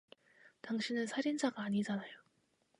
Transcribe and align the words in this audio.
당신은 0.61 1.05
살인자가 1.05 1.61
아니잖아요. 1.61 2.09